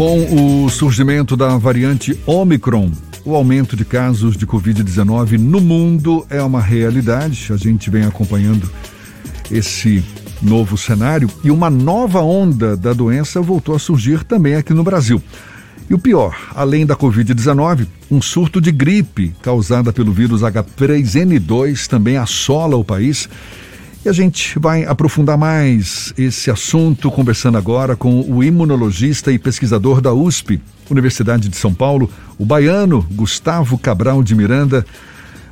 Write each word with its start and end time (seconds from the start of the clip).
Com 0.00 0.64
o 0.64 0.70
surgimento 0.70 1.36
da 1.36 1.58
variante 1.58 2.18
Omicron, 2.24 2.90
o 3.22 3.34
aumento 3.34 3.76
de 3.76 3.84
casos 3.84 4.34
de 4.34 4.46
Covid-19 4.46 5.32
no 5.32 5.60
mundo 5.60 6.26
é 6.30 6.40
uma 6.40 6.58
realidade. 6.58 7.52
A 7.52 7.56
gente 7.58 7.90
vem 7.90 8.04
acompanhando 8.06 8.66
esse 9.50 10.02
novo 10.40 10.78
cenário 10.78 11.28
e 11.44 11.50
uma 11.50 11.68
nova 11.68 12.22
onda 12.22 12.78
da 12.78 12.94
doença 12.94 13.42
voltou 13.42 13.74
a 13.74 13.78
surgir 13.78 14.24
também 14.24 14.54
aqui 14.54 14.72
no 14.72 14.82
Brasil. 14.82 15.22
E 15.90 15.92
o 15.92 15.98
pior, 15.98 16.34
além 16.54 16.86
da 16.86 16.96
Covid-19, 16.96 17.86
um 18.10 18.22
surto 18.22 18.58
de 18.58 18.72
gripe 18.72 19.34
causada 19.42 19.92
pelo 19.92 20.14
vírus 20.14 20.40
H3N2 20.40 21.86
também 21.88 22.16
assola 22.16 22.74
o 22.74 22.82
país. 22.82 23.28
E 24.02 24.08
a 24.08 24.12
gente 24.12 24.58
vai 24.58 24.84
aprofundar 24.84 25.36
mais 25.36 26.14
esse 26.16 26.50
assunto 26.50 27.10
conversando 27.10 27.58
agora 27.58 27.94
com 27.94 28.22
o 28.22 28.42
imunologista 28.42 29.30
e 29.30 29.38
pesquisador 29.38 30.00
da 30.00 30.10
USP, 30.14 30.58
Universidade 30.88 31.50
de 31.50 31.56
São 31.56 31.74
Paulo, 31.74 32.10
o 32.38 32.46
baiano 32.46 33.06
Gustavo 33.12 33.76
Cabral 33.76 34.22
de 34.22 34.34
Miranda, 34.34 34.86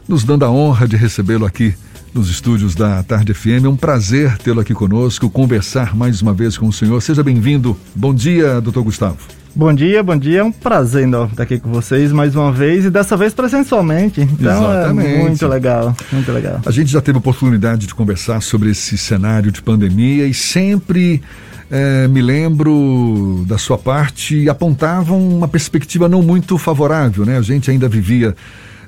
nos 0.08 0.24
dando 0.24 0.46
a 0.46 0.50
honra 0.50 0.88
de 0.88 0.96
recebê-lo 0.96 1.44
aqui 1.44 1.74
nos 2.14 2.30
estúdios 2.30 2.74
da 2.74 3.02
Tarde 3.02 3.34
FM. 3.34 3.66
É 3.66 3.68
um 3.68 3.76
prazer 3.76 4.38
tê-lo 4.38 4.60
aqui 4.60 4.72
conosco, 4.72 5.28
conversar 5.28 5.94
mais 5.94 6.22
uma 6.22 6.32
vez 6.32 6.56
com 6.56 6.68
o 6.68 6.72
senhor. 6.72 7.02
Seja 7.02 7.22
bem-vindo. 7.22 7.76
Bom 7.94 8.14
dia, 8.14 8.62
doutor 8.62 8.82
Gustavo. 8.82 9.18
Bom 9.54 9.72
dia, 9.72 10.02
bom 10.02 10.16
dia. 10.16 10.40
É 10.40 10.44
um 10.44 10.52
prazer 10.52 11.08
estar 11.08 11.42
aqui 11.42 11.58
com 11.58 11.70
vocês 11.70 12.12
mais 12.12 12.36
uma 12.36 12.52
vez 12.52 12.84
e 12.84 12.90
dessa 12.90 13.16
vez 13.16 13.34
presencialmente. 13.34 14.20
Então 14.20 14.72
é 14.72 14.80
Exatamente. 14.80 15.08
é 15.08 15.22
muito 15.22 15.46
legal, 15.46 15.96
muito 16.12 16.30
legal. 16.32 16.60
A 16.64 16.70
gente 16.70 16.90
já 16.90 17.00
teve 17.00 17.16
a 17.16 17.18
oportunidade 17.18 17.86
de 17.86 17.94
conversar 17.94 18.40
sobre 18.40 18.70
esse 18.70 18.96
cenário 18.96 19.50
de 19.50 19.60
pandemia 19.62 20.26
e 20.26 20.34
sempre 20.34 21.22
é, 21.70 22.06
me 22.08 22.22
lembro 22.22 23.44
da 23.46 23.58
sua 23.58 23.78
parte 23.78 24.48
apontavam 24.48 25.18
uma 25.28 25.48
perspectiva 25.48 26.08
não 26.08 26.22
muito 26.22 26.56
favorável, 26.56 27.24
né? 27.24 27.38
A 27.38 27.42
gente 27.42 27.70
ainda 27.70 27.88
vivia 27.88 28.36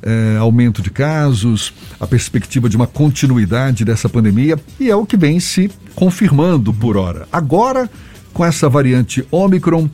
é, 0.02 0.36
aumento 0.38 0.82
de 0.82 0.90
casos, 0.90 1.72
a 1.98 2.06
perspectiva 2.06 2.68
de 2.68 2.76
uma 2.76 2.86
continuidade 2.86 3.84
dessa 3.84 4.08
pandemia 4.08 4.58
e 4.78 4.90
é 4.90 4.96
o 4.96 5.04
que 5.04 5.16
vem 5.16 5.40
se 5.40 5.70
confirmando 5.94 6.72
por 6.72 6.96
hora. 6.96 7.26
Agora, 7.32 7.90
com 8.32 8.44
essa 8.44 8.68
variante 8.68 9.26
Omicron, 9.30 9.88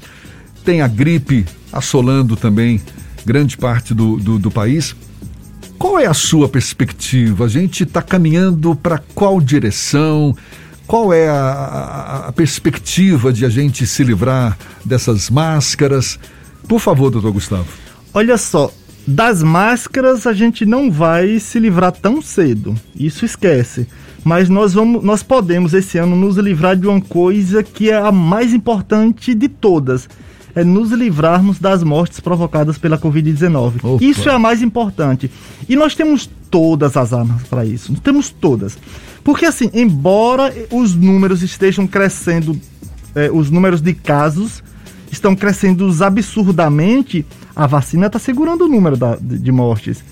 tem 0.67 0.83
a 0.83 0.89
gripe 0.89 1.47
assolando 1.73 2.37
também 2.37 2.83
grande 3.25 3.57
parte 3.57 3.95
do, 3.95 4.17
do, 4.17 4.37
do 4.37 4.51
país. 4.51 4.97
Qual 5.79 5.97
é 5.97 6.07
a 6.07 6.15
sua 6.15 6.49
perspectiva? 6.49 7.45
A 7.45 7.49
gente 7.49 7.85
está 7.85 8.03
caminhando 8.03 8.75
para 8.75 8.99
qual 9.15 9.41
direção? 9.41 10.35
Qual 10.85 11.13
é 11.13 11.29
a, 11.29 11.35
a, 11.35 12.29
a, 12.29 12.33
perspectiva 12.33 13.33
de 13.33 13.45
a 13.45 13.49
gente 13.49 13.87
se 13.87 14.03
livrar 14.03 14.59
dessas 14.85 15.31
máscaras? 15.31 16.19
Por 16.67 16.81
favor, 16.81 17.11
doutor 17.11 17.31
Gustavo. 17.31 17.69
Olha 18.13 18.37
só, 18.37 18.73
das 19.07 19.45
máscaras 19.45 20.27
a 20.27 20.33
gente 20.33 20.67
não 20.67 20.91
vai 20.91 21.39
se 21.39 21.61
livrar 21.61 21.93
tão 21.93 22.21
cedo. 22.21 22.75
Isso 22.99 23.25
esquece. 23.25 23.87
Mas 24.25 24.49
nós 24.49 24.75
vamos, 24.75 25.05
nós 25.05 25.23
podemos 25.23 25.75
esse 25.75 25.97
ano 25.99 26.17
nos 26.17 26.37
livrar 26.37 26.77
de 26.77 26.89
uma 26.89 27.01
coisa 27.01 27.63
que 27.63 27.91
é 27.91 27.97
a 27.97 28.11
mais 28.11 28.53
importante 28.53 29.33
de 29.33 29.49
todas, 29.49 30.09
é 30.57 30.65
nos 30.65 30.91
livrarmos 30.91 31.59
das 31.59 31.83
mortes 31.83 32.19
provocadas 32.19 32.79
pela 32.79 32.97
Covid-19. 32.97 34.01
Isso 34.01 34.27
é 34.27 34.33
a 34.33 34.39
mais 34.39 34.63
importante. 34.63 35.31
E 35.69 35.77
nós 35.77 35.95
temos 35.95 36.29
todas 36.51 36.97
as 36.97 37.13
armas 37.13 37.43
para 37.43 37.67
isso. 37.67 37.93
Nós 37.93 38.01
temos 38.01 38.31
todas. 38.31 38.79
Porque, 39.23 39.45
assim, 39.45 39.71
embora 39.75 40.53
os 40.73 40.95
números 40.95 41.43
estejam 41.43 41.87
crescendo, 41.87 42.59
é, 43.15 43.31
os 43.31 43.51
números 43.51 43.83
de 43.83 43.93
casos 43.93 44.63
estão 45.13 45.37
crescendo 45.37 45.93
absurdamente, 46.03 47.27
a 47.55 47.67
vacina 47.67 48.07
está 48.07 48.19
segurando 48.19 48.65
o 48.65 48.69
número 48.69 48.97
da, 48.97 49.15
de 49.21 49.53
mortes. 49.53 50.03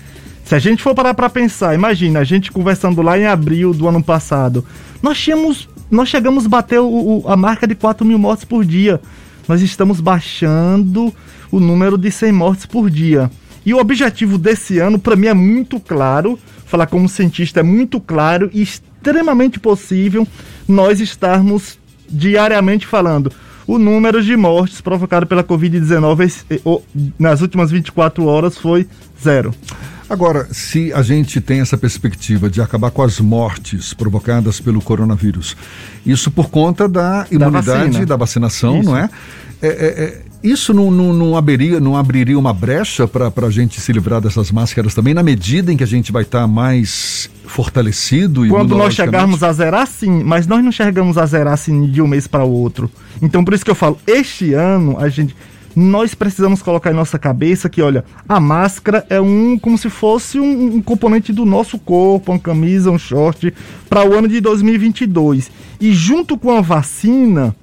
Se 0.43 0.53
a 0.53 0.59
gente 0.59 0.83
for 0.83 0.93
parar 0.93 1.15
para 1.15 1.27
pensar, 1.27 1.73
imagina, 1.73 2.19
a 2.19 2.23
gente 2.23 2.51
conversando 2.51 3.01
lá 3.01 3.17
em 3.17 3.25
abril 3.25 3.73
do 3.73 3.87
ano 3.87 4.03
passado, 4.03 4.63
nós 5.01 5.17
tínhamos, 5.17 5.67
nós 5.89 6.07
chegamos 6.07 6.45
a 6.45 6.49
bater 6.49 6.79
o, 6.79 6.85
o, 6.85 7.23
a 7.27 7.35
marca 7.35 7.65
de 7.65 7.73
4 7.73 8.05
mil 8.05 8.19
mortes 8.19 8.45
por 8.45 8.63
dia 8.63 9.01
nós 9.47 9.61
estamos 9.61 9.99
baixando 9.99 11.13
o 11.51 11.59
número 11.59 11.97
de 11.97 12.11
100 12.11 12.31
mortes 12.31 12.65
por 12.65 12.89
dia. 12.89 13.29
E 13.65 13.73
o 13.73 13.79
objetivo 13.79 14.37
desse 14.37 14.79
ano, 14.79 14.99
para 14.99 15.15
mim, 15.15 15.27
é 15.27 15.33
muito 15.33 15.79
claro. 15.79 16.37
Falar 16.65 16.87
como 16.87 17.09
cientista 17.09 17.59
é 17.59 17.63
muito 17.63 17.99
claro 17.99 18.49
e 18.53 18.61
extremamente 18.61 19.59
possível 19.59 20.27
nós 20.67 20.99
estarmos 20.99 21.79
diariamente 22.09 22.85
falando 22.85 23.31
o 23.67 23.77
número 23.77 24.23
de 24.23 24.35
mortes 24.35 24.79
provocado 24.79 25.25
pela 25.25 25.43
Covid-19 25.43 26.45
eh, 26.49 26.59
nas 27.17 27.41
últimas 27.41 27.71
24 27.71 28.25
horas 28.25 28.57
foi 28.57 28.87
zero. 29.21 29.53
Agora, 30.09 30.47
se 30.51 30.93
a 30.93 31.01
gente 31.01 31.41
tem 31.41 31.61
essa 31.61 31.77
perspectiva 31.77 32.49
de 32.49 32.61
acabar 32.61 32.91
com 32.91 33.01
as 33.01 33.19
mortes 33.19 33.93
provocadas 33.93 34.59
pelo 34.59 34.81
coronavírus, 34.81 35.57
isso 36.05 36.29
por 36.29 36.49
conta 36.49 36.87
da 36.87 37.25
imunidade, 37.31 37.99
da, 37.99 38.05
da 38.05 38.15
vacinação, 38.15 38.79
isso. 38.79 38.89
não 38.89 38.97
é? 38.97 39.09
é, 39.61 39.67
é, 39.67 40.03
é 40.03 40.21
isso 40.43 40.75
não, 40.75 40.91
não, 40.91 41.11
não, 41.11 41.35
abriria, 41.35 41.79
não 41.79 41.97
abriria 41.97 42.37
uma 42.37 42.53
brecha 42.53 43.07
para 43.07 43.31
a 43.47 43.49
gente 43.49 43.81
se 43.81 43.91
livrar 43.91 44.21
dessas 44.21 44.51
máscaras 44.51 44.93
também, 44.93 45.11
na 45.11 45.23
medida 45.23 45.73
em 45.73 45.77
que 45.77 45.83
a 45.83 45.87
gente 45.87 46.11
vai 46.11 46.21
estar 46.21 46.41
tá 46.41 46.47
mais 46.47 47.27
fortalecido? 47.47 48.47
Quando 48.47 48.77
nós 48.77 48.93
chegarmos 48.93 49.41
a 49.41 49.51
zerar, 49.51 49.87
sim, 49.87 50.23
mas 50.23 50.45
nós 50.45 50.63
não 50.63 50.71
chegamos 50.71 51.17
a 51.17 51.25
zerar 51.25 51.53
assim 51.53 51.87
de 51.87 51.99
um 51.99 52.07
mês 52.07 52.27
para 52.27 52.43
o 52.43 52.51
outro. 52.51 52.91
Então, 53.23 53.43
por 53.43 53.55
isso 53.55 53.65
que 53.65 53.71
eu 53.71 53.75
falo, 53.75 53.97
este 54.05 54.53
ano 54.53 54.97
a 54.99 55.09
gente 55.09 55.35
nós 55.75 56.15
precisamos 56.15 56.61
colocar 56.61 56.91
em 56.91 56.95
nossa 56.95 57.19
cabeça 57.19 57.67
que, 57.67 57.81
olha, 57.81 58.05
a 58.27 58.39
máscara 58.39 59.05
é 59.09 59.19
um 59.19 59.59
como 59.59 59.77
se 59.77 59.89
fosse 59.89 60.39
um, 60.39 60.75
um 60.75 60.81
componente 60.81 61.33
do 61.33 61.45
nosso 61.45 61.77
corpo, 61.77 62.31
uma 62.31 62.39
camisa, 62.39 62.89
um 62.89 62.97
short, 62.97 63.53
para 63.89 64.07
o 64.07 64.13
ano 64.13 64.27
de 64.27 64.39
2022. 64.39 65.51
E 65.81 65.93
junto 65.93 66.37
com 66.37 66.51
a 66.51 66.61
vacina, 66.61 67.53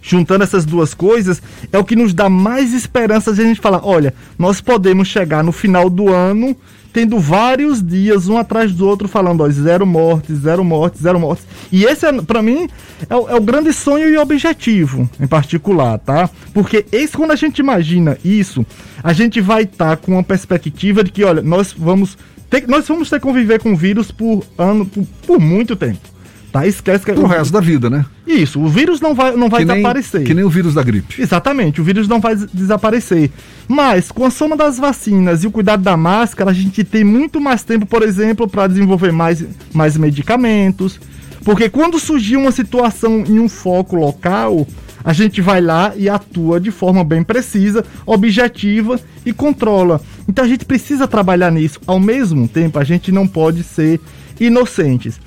juntando 0.00 0.44
essas 0.44 0.64
duas 0.64 0.94
coisas, 0.94 1.42
é 1.70 1.78
o 1.78 1.84
que 1.84 1.94
nos 1.94 2.14
dá 2.14 2.30
mais 2.30 2.72
esperança 2.72 3.32
de 3.34 3.42
a 3.42 3.44
gente 3.44 3.60
falar: 3.60 3.84
olha, 3.84 4.14
nós 4.38 4.60
podemos 4.60 5.08
chegar 5.08 5.44
no 5.44 5.52
final 5.52 5.90
do 5.90 6.08
ano 6.08 6.56
tendo 6.96 7.18
vários 7.18 7.86
dias, 7.86 8.26
um 8.26 8.38
atrás 8.38 8.72
do 8.72 8.88
outro, 8.88 9.06
falando, 9.06 9.42
ó, 9.42 9.50
zero 9.50 9.84
mortes, 9.84 10.38
zero 10.38 10.64
mortes, 10.64 11.02
zero 11.02 11.20
mortes. 11.20 11.46
E 11.70 11.84
esse, 11.84 12.06
é, 12.06 12.22
para 12.22 12.40
mim, 12.40 12.66
é 13.06 13.14
o, 13.14 13.28
é 13.28 13.34
o, 13.34 13.40
grande 13.42 13.70
sonho 13.70 14.08
e 14.08 14.16
objetivo, 14.16 15.06
em 15.20 15.26
particular, 15.26 15.98
tá? 15.98 16.30
Porque 16.54 16.86
esse, 16.90 17.14
quando 17.14 17.32
a 17.32 17.36
gente 17.36 17.58
imagina 17.58 18.16
isso, 18.24 18.64
a 19.04 19.12
gente 19.12 19.42
vai 19.42 19.64
estar 19.64 19.90
tá 19.90 19.96
com 19.98 20.12
uma 20.12 20.22
perspectiva 20.22 21.04
de 21.04 21.12
que, 21.12 21.22
olha, 21.22 21.42
nós 21.42 21.70
vamos 21.76 22.16
ter, 22.48 22.66
nós 22.66 22.88
vamos 22.88 23.10
ter 23.10 23.16
que 23.16 23.26
conviver 23.26 23.60
com 23.60 23.74
o 23.74 23.76
vírus 23.76 24.10
por 24.10 24.42
ano, 24.56 24.86
por, 24.86 25.04
por 25.26 25.38
muito 25.38 25.76
tempo. 25.76 26.15
Tá? 26.56 26.66
Esquece 26.66 27.04
que. 27.04 27.10
É 27.10 27.14
o 27.14 27.26
resto 27.26 27.52
da 27.52 27.60
vida, 27.60 27.90
né? 27.90 28.06
Isso, 28.26 28.58
o 28.58 28.66
vírus 28.66 28.98
não 28.98 29.14
vai, 29.14 29.36
não 29.36 29.50
vai 29.50 29.60
que 29.60 29.70
desaparecer. 29.70 30.20
Nem, 30.20 30.26
que 30.26 30.34
nem 30.34 30.44
o 30.44 30.48
vírus 30.48 30.72
da 30.72 30.82
gripe. 30.82 31.20
Exatamente, 31.20 31.82
o 31.82 31.84
vírus 31.84 32.08
não 32.08 32.18
vai 32.18 32.34
desaparecer. 32.34 33.30
Mas, 33.68 34.10
com 34.10 34.24
a 34.24 34.30
soma 34.30 34.56
das 34.56 34.78
vacinas 34.78 35.44
e 35.44 35.46
o 35.46 35.50
cuidado 35.50 35.82
da 35.82 35.98
máscara, 35.98 36.50
a 36.50 36.54
gente 36.54 36.82
tem 36.82 37.04
muito 37.04 37.38
mais 37.38 37.62
tempo, 37.62 37.84
por 37.84 38.02
exemplo, 38.02 38.48
para 38.48 38.66
desenvolver 38.68 39.12
mais, 39.12 39.44
mais 39.74 39.98
medicamentos. 39.98 40.98
Porque 41.44 41.68
quando 41.68 41.98
surgir 41.98 42.36
uma 42.36 42.50
situação 42.50 43.22
em 43.26 43.38
um 43.38 43.50
foco 43.50 43.94
local, 43.94 44.66
a 45.04 45.12
gente 45.12 45.42
vai 45.42 45.60
lá 45.60 45.92
e 45.94 46.08
atua 46.08 46.58
de 46.58 46.70
forma 46.70 47.04
bem 47.04 47.22
precisa, 47.22 47.84
objetiva 48.06 48.98
e 49.26 49.32
controla. 49.32 50.00
Então 50.26 50.42
a 50.42 50.48
gente 50.48 50.64
precisa 50.64 51.06
trabalhar 51.06 51.52
nisso. 51.52 51.78
Ao 51.86 52.00
mesmo 52.00 52.48
tempo, 52.48 52.78
a 52.78 52.84
gente 52.84 53.12
não 53.12 53.28
pode 53.28 53.62
ser 53.62 54.00
inocentes 54.40 55.20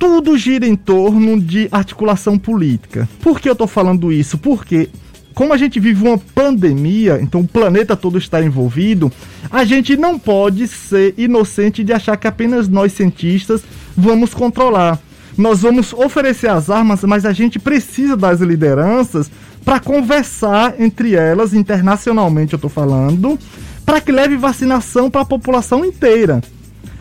tudo 0.00 0.38
gira 0.38 0.66
em 0.66 0.74
torno 0.74 1.38
de 1.38 1.68
articulação 1.70 2.38
política. 2.38 3.06
Por 3.20 3.38
que 3.38 3.46
eu 3.46 3.52
estou 3.52 3.66
falando 3.66 4.10
isso? 4.10 4.38
Porque 4.38 4.88
como 5.34 5.52
a 5.52 5.58
gente 5.58 5.78
vive 5.78 6.02
uma 6.02 6.16
pandemia, 6.16 7.20
então 7.20 7.42
o 7.42 7.46
planeta 7.46 7.94
todo 7.94 8.16
está 8.16 8.42
envolvido, 8.42 9.12
a 9.50 9.62
gente 9.62 9.98
não 9.98 10.18
pode 10.18 10.66
ser 10.66 11.14
inocente 11.18 11.84
de 11.84 11.92
achar 11.92 12.16
que 12.16 12.26
apenas 12.26 12.66
nós 12.66 12.94
cientistas 12.94 13.62
vamos 13.94 14.32
controlar. 14.32 14.98
Nós 15.36 15.60
vamos 15.60 15.92
oferecer 15.92 16.48
as 16.48 16.70
armas, 16.70 17.04
mas 17.04 17.26
a 17.26 17.32
gente 17.32 17.58
precisa 17.58 18.16
das 18.16 18.40
lideranças 18.40 19.30
para 19.64 19.78
conversar 19.78 20.80
entre 20.80 21.14
elas, 21.14 21.52
internacionalmente 21.52 22.54
eu 22.54 22.56
estou 22.56 22.70
falando, 22.70 23.38
para 23.84 24.00
que 24.00 24.10
leve 24.10 24.36
vacinação 24.36 25.10
para 25.10 25.20
a 25.20 25.26
população 25.26 25.84
inteira. 25.84 26.40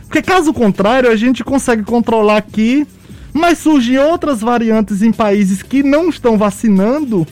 Porque 0.10 0.24
caso 0.24 0.52
contrário, 0.52 1.12
a 1.12 1.16
gente 1.16 1.44
consegue 1.44 1.84
controlar 1.84 2.38
aqui, 2.38 2.88
mas 3.34 3.60
surgem 3.60 3.98
outras 3.98 4.42
variantes 4.42 5.02
em 5.02 5.12
países 5.12 5.62
que 5.62 5.84
não 5.84 6.10
estão 6.10 6.38
vacinando. 6.38 7.28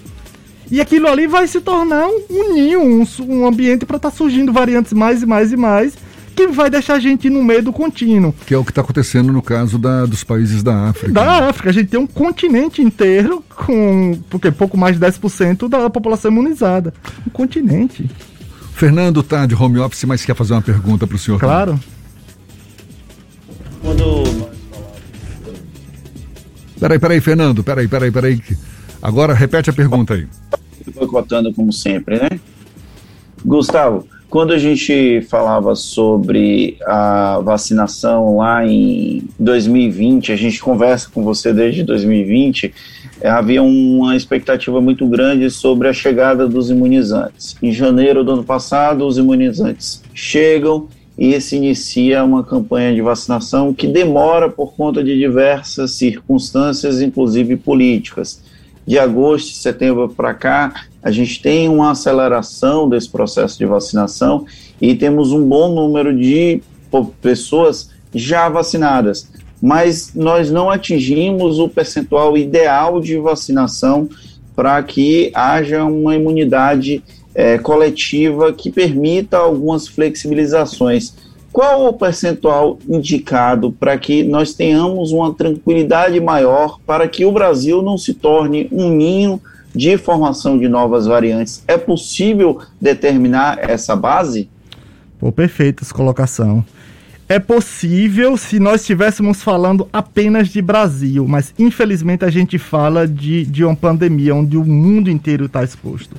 E 0.70 0.82
aquilo 0.82 1.08
ali 1.08 1.28
vai 1.28 1.48
se 1.48 1.62
tornar 1.62 2.08
um, 2.08 2.54
ninho, 2.54 2.82
um, 2.82 3.06
um 3.22 3.48
ambiente 3.48 3.86
para 3.86 3.98
estar 3.98 4.12
tá 4.12 4.16
surgindo 4.16 4.52
variantes 4.52 4.94
mais 4.94 5.24
e 5.24 5.26
mais 5.26 5.52
e 5.54 5.58
mais, 5.58 5.94
que 6.36 6.48
vai 6.48 6.70
deixar 6.70 6.96
a 6.96 7.00
gente 7.00 7.30
no 7.30 7.44
medo 7.44 7.74
contínuo. 7.74 8.34
Que 8.46 8.54
é 8.54 8.58
o 8.58 8.64
que 8.64 8.72
está 8.72 8.82
acontecendo 8.82 9.32
no 9.32 9.42
caso 9.42 9.80
da, 9.80 10.06
dos 10.06 10.24
países 10.24 10.62
da 10.62 10.90
África. 10.90 11.12
Da 11.12 11.50
África, 11.50 11.70
a 11.70 11.74
gente 11.74 11.88
tem 11.88 12.00
um 12.00 12.06
continente 12.06 12.82
inteiro 12.82 13.44
com 13.50 14.20
porque 14.30 14.52
pouco 14.52 14.78
mais 14.78 15.00
de 15.00 15.06
10% 15.06 15.68
da 15.68 15.90
população 15.90 16.30
imunizada. 16.30 16.94
Um 17.26 17.32
continente. 17.32 18.08
Fernando 18.74 19.22
está 19.22 19.48
de 19.48 19.56
home 19.56 19.80
office, 19.80 20.04
mas 20.04 20.24
quer 20.24 20.36
fazer 20.36 20.54
uma 20.54 20.62
pergunta 20.62 21.08
para 21.08 21.16
o 21.16 21.20
senhor. 21.20 21.40
Claro. 21.40 21.72
Quando 21.72 21.97
Peraí, 26.80 27.00
peraí, 27.00 27.22
Fernando, 27.22 27.64
peraí, 27.64 27.88
peraí, 27.88 28.12
peraí. 28.12 28.42
Agora 29.02 29.34
repete 29.34 29.70
a 29.70 29.74
pergunta 29.74 30.14
aí. 30.14 30.28
Boicotando 30.96 31.54
como 31.54 31.74
sempre, 31.74 32.20
né? 32.20 32.40
Gustavo, 33.44 34.08
quando 34.30 34.52
a 34.52 34.58
gente 34.58 35.22
falava 35.30 35.74
sobre 35.74 36.78
a 36.86 37.40
vacinação 37.40 38.38
lá 38.38 38.66
em 38.66 39.24
2020, 39.40 40.32
a 40.32 40.36
gente 40.36 40.60
conversa 40.60 41.10
com 41.14 41.24
você 41.24 41.54
desde 41.54 41.84
2020, 41.84 42.74
eh, 43.22 43.30
havia 43.30 43.64
uma 43.64 44.16
expectativa 44.16 44.82
muito 44.82 45.08
grande 45.08 45.50
sobre 45.50 45.88
a 45.88 45.94
chegada 45.94 46.48
dos 46.48 46.70
imunizantes. 46.70 47.56
Em 47.62 47.72
janeiro 47.72 48.24
do 48.24 48.34
ano 48.34 48.44
passado, 48.44 49.08
os 49.08 49.18
imunizantes 49.18 50.04
chegam 50.14 50.90
e 51.18 51.40
se 51.42 51.56
inicia 51.56 52.24
uma 52.24 52.44
campanha 52.44 52.94
de 52.94 53.02
vacinação 53.02 53.74
que 53.74 53.88
demora 53.88 54.50
por 54.50 54.74
conta 54.74 55.04
de 55.04 55.18
diversas 55.18 55.92
circunstâncias, 55.92 57.02
inclusive 57.02 57.56
políticas. 57.56 58.42
De 58.86 59.00
agosto, 59.00 59.54
setembro 59.56 60.08
para 60.08 60.34
cá, 60.34 60.86
a 61.02 61.10
gente 61.10 61.42
tem 61.42 61.68
uma 61.68 61.92
aceleração 61.92 62.88
desse 62.88 63.10
processo 63.10 63.58
de 63.58 63.66
vacinação 63.66 64.46
e 64.80 64.96
temos 64.96 65.32
um 65.32 65.44
bom 65.44 65.74
número 65.74 66.16
de 66.16 66.62
pessoas 67.22 67.90
já 68.14 68.48
vacinadas, 68.48 69.30
mas 69.62 70.14
nós 70.14 70.52
não 70.52 70.70
atingimos 70.70 71.60
o 71.60 71.68
percentual 71.68 72.38
ideal 72.38 73.02
de 73.02 73.18
vacinação 73.18 74.08
para 74.56 74.82
que 74.82 75.32
haja 75.34 75.84
uma 75.84 76.16
imunidade 76.16 77.04
é, 77.38 77.60
coletiva 77.60 78.52
que 78.52 78.72
permita 78.72 79.38
algumas 79.38 79.88
flexibilizações. 79.88 81.14
Qual 81.54 81.86
o 81.86 81.94
percentual 81.94 82.80
indicado 82.90 83.72
para 83.72 83.96
que 83.96 84.24
nós 84.24 84.56
tenhamos 84.56 85.12
uma 85.12 85.32
tranquilidade 85.32 86.20
maior 86.20 86.80
para 86.84 87.08
que 87.08 87.26
o 87.26 87.32
Brasil 87.32 87.84
não 87.84 87.96
se 87.96 88.16
torne 88.16 88.68
um 88.72 88.90
ninho 88.90 89.40
de 89.74 90.00
formação 90.00 90.58
de 90.58 90.68
novas 90.68 91.06
variantes? 91.06 91.64
É 91.68 91.78
possível 91.78 92.60
determinar 92.82 93.60
essa 93.62 93.96
base? 93.96 94.50
Pô, 95.20 95.32
perfeita 95.32 95.84
essa 95.84 95.94
colocação. 95.94 96.66
É 97.30 97.38
possível 97.38 98.36
se 98.36 98.60
nós 98.60 98.82
estivéssemos 98.82 99.44
falando 99.44 99.88
apenas 99.94 100.48
de 100.48 100.62
Brasil, 100.62 101.28
mas 101.28 101.54
infelizmente 101.60 102.26
a 102.26 102.32
gente 102.32 102.58
fala 102.58 103.08
de, 103.08 103.46
de 103.46 103.64
uma 103.64 103.76
pandemia 103.76 104.34
onde 104.34 104.58
o 104.58 104.66
mundo 104.66 105.08
inteiro 105.08 105.46
está 105.46 105.64
exposto. 105.64 106.16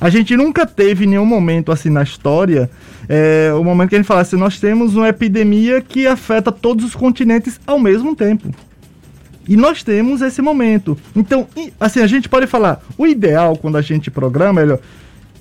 A 0.00 0.08
gente 0.10 0.36
nunca 0.36 0.66
teve 0.66 1.06
nenhum 1.06 1.26
momento 1.26 1.72
assim 1.72 1.90
na 1.90 2.02
história, 2.02 2.70
é, 3.08 3.52
o 3.58 3.64
momento 3.64 3.88
que 3.88 3.94
a 3.96 3.98
gente 3.98 4.06
falasse, 4.06 4.34
assim, 4.34 4.42
nós 4.42 4.60
temos 4.60 4.94
uma 4.94 5.08
epidemia 5.08 5.80
que 5.80 6.06
afeta 6.06 6.52
todos 6.52 6.84
os 6.84 6.94
continentes 6.94 7.60
ao 7.66 7.78
mesmo 7.78 8.14
tempo. 8.14 8.48
E 9.48 9.56
nós 9.56 9.82
temos 9.82 10.20
esse 10.20 10.42
momento. 10.42 10.96
Então, 11.16 11.46
assim, 11.80 12.00
a 12.00 12.06
gente 12.06 12.28
pode 12.28 12.46
falar, 12.46 12.82
o 12.98 13.06
ideal 13.06 13.56
quando 13.56 13.76
a 13.76 13.82
gente 13.82 14.10
programa, 14.10 14.60
melhor, 14.60 14.78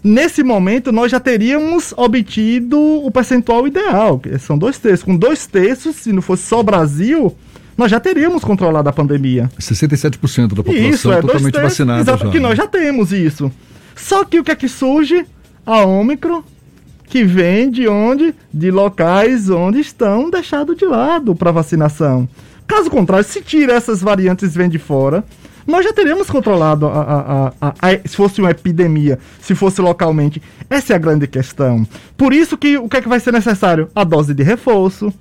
nesse 0.01 0.44
momento 0.44 0.92
nós 0.92 1.12
já 1.12 1.19
teríamos 1.19 1.94
obtido 1.98 2.80
o 2.80 3.12
percentual 3.12 3.68
ideal, 3.68 4.18
que 4.18 4.39
são 4.39 4.57
dois 4.57 4.77
terços. 4.77 5.04
Com 5.04 5.18
dois 5.18 5.45
terços, 5.45 5.98
se 5.98 6.13
não 6.13 6.21
fosse 6.21 6.44
só 6.44 6.62
o 6.62 6.63
Brasil, 6.63 7.36
nós 7.77 7.92
já 7.92 8.00
teríamos 8.00 8.44
controlado 8.44 8.88
a 8.88 8.94
pandemia. 8.94 9.50
67% 9.59 10.48
da 10.48 10.63
população 10.63 10.89
isso, 10.89 11.12
é, 11.12 11.21
totalmente 11.21 11.54
terços, 11.54 11.71
vacinada. 11.71 12.01
Exato, 12.01 12.25
já. 12.25 12.31
que 12.31 12.39
nós 12.39 12.57
já 12.57 12.65
temos 12.65 13.12
isso. 13.12 13.51
Só 13.98 14.24
que 14.24 14.40
o 14.40 14.44
que 14.44 14.52
é 14.52 14.56
que 14.56 14.70
surge? 14.70 15.26
A 15.66 15.84
Ômicron, 15.84 16.44
que 17.06 17.26
vem 17.26 17.70
de 17.70 17.88
onde? 17.88 18.34
De 18.54 18.72
locais 18.72 19.50
onde 19.50 19.80
estão 19.80 20.30
deixados 20.30 20.78
de 20.78 20.86
lado 20.86 21.36
para 21.36 21.52
vacinação. 21.52 22.30
Caso 22.66 22.90
contrário, 22.90 23.26
se 23.26 23.42
tira 23.42 23.74
essas 23.74 24.02
variantes 24.02 24.56
vem 24.56 24.70
de 24.70 24.78
fora, 24.78 25.24
nós 25.66 25.84
já 25.84 25.92
teríamos 25.92 26.30
controlado 26.30 26.86
a, 26.88 27.54
a, 27.60 27.68
a, 27.70 27.74
se 28.08 28.16
fosse 28.16 28.40
uma 28.40 28.52
epidemia, 28.52 29.20
se 29.42 29.54
fosse 29.54 29.82
localmente. 29.82 30.42
Essa 30.70 30.94
é 30.94 30.96
a 30.96 31.00
grande 31.00 31.28
questão. 31.28 31.86
Por 32.16 32.34
isso 32.34 32.58
que 32.58 32.78
o 32.78 32.88
que 32.88 32.98
é 32.98 33.02
que 33.02 33.10
vai 33.10 33.20
ser 33.20 33.34
necessário? 33.34 33.90
A 33.94 34.06
dose 34.06 34.34
de 34.34 34.44
reforço, 34.44 35.14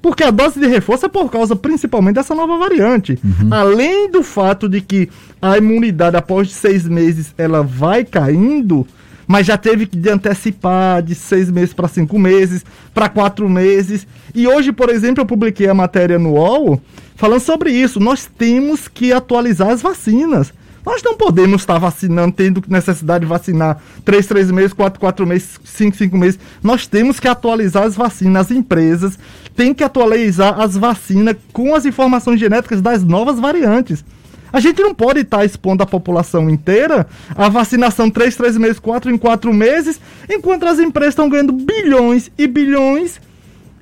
porque 0.00 0.24
a 0.24 0.30
dose 0.30 0.60
de 0.60 0.66
reforço 0.66 1.06
é 1.06 1.08
por 1.08 1.30
causa 1.30 1.56
principalmente 1.56 2.16
dessa 2.16 2.34
nova 2.34 2.56
variante. 2.58 3.18
Uhum. 3.24 3.52
Além 3.52 4.10
do 4.10 4.22
fato 4.22 4.68
de 4.68 4.80
que 4.80 5.08
a 5.40 5.58
imunidade 5.58 6.16
após 6.16 6.52
seis 6.52 6.86
meses 6.86 7.34
ela 7.36 7.62
vai 7.62 8.04
caindo, 8.04 8.86
mas 9.26 9.46
já 9.46 9.56
teve 9.56 9.86
que 9.86 10.08
antecipar 10.08 11.02
de 11.02 11.14
seis 11.14 11.50
meses 11.50 11.74
para 11.74 11.88
cinco 11.88 12.18
meses, 12.18 12.64
para 12.94 13.08
quatro 13.08 13.48
meses. 13.48 14.06
E 14.34 14.46
hoje, 14.46 14.72
por 14.72 14.88
exemplo, 14.88 15.22
eu 15.22 15.26
publiquei 15.26 15.68
a 15.68 15.74
matéria 15.74 16.18
no 16.18 16.34
UOL 16.34 16.80
falando 17.16 17.40
sobre 17.40 17.70
isso. 17.70 17.98
Nós 17.98 18.26
temos 18.26 18.86
que 18.86 19.12
atualizar 19.12 19.70
as 19.70 19.82
vacinas. 19.82 20.52
Nós 20.86 21.02
não 21.02 21.16
podemos 21.16 21.62
estar 21.62 21.78
vacinando, 21.78 22.32
tendo 22.32 22.62
necessidade 22.68 23.24
de 23.24 23.28
vacinar 23.28 23.82
3, 24.04 24.24
3 24.24 24.52
meses, 24.52 24.72
4, 24.72 25.00
4 25.00 25.26
meses, 25.26 25.58
5, 25.64 25.96
5 25.96 26.16
meses. 26.16 26.38
Nós 26.62 26.86
temos 26.86 27.18
que 27.18 27.26
atualizar 27.26 27.82
as 27.82 27.96
vacinas. 27.96 28.46
As 28.46 28.50
empresas 28.52 29.18
têm 29.56 29.74
que 29.74 29.82
atualizar 29.82 30.60
as 30.60 30.76
vacinas 30.76 31.34
com 31.52 31.74
as 31.74 31.84
informações 31.84 32.38
genéticas 32.38 32.80
das 32.80 33.02
novas 33.02 33.40
variantes. 33.40 34.04
A 34.52 34.60
gente 34.60 34.80
não 34.80 34.94
pode 34.94 35.22
estar 35.22 35.44
expondo 35.44 35.82
a 35.82 35.86
população 35.86 36.48
inteira 36.48 37.04
a 37.34 37.48
vacinação 37.48 38.08
3, 38.08 38.36
3 38.36 38.56
meses, 38.56 38.78
4 38.78 39.10
em 39.10 39.18
4 39.18 39.52
meses, 39.52 40.00
enquanto 40.30 40.66
as 40.66 40.78
empresas 40.78 41.14
estão 41.14 41.28
ganhando 41.28 41.52
bilhões 41.52 42.30
e 42.38 42.46
bilhões 42.46 43.20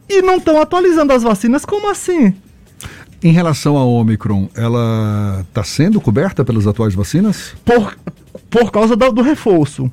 e 0.08 0.22
não 0.22 0.36
estão 0.36 0.58
atualizando 0.58 1.12
as 1.12 1.22
vacinas. 1.22 1.66
Como 1.66 1.90
assim? 1.90 2.34
Em 3.24 3.32
relação 3.32 3.78
à 3.78 3.84
Omicron, 3.86 4.50
ela 4.54 5.46
está 5.48 5.64
sendo 5.64 5.98
coberta 5.98 6.44
pelas 6.44 6.66
atuais 6.66 6.94
vacinas? 6.94 7.54
Por, 7.64 7.96
por 8.50 8.70
causa 8.70 8.94
do, 8.94 9.10
do 9.10 9.22
reforço. 9.22 9.90